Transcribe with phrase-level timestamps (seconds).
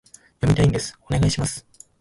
[0.39, 1.63] 読みたいんです、お願いします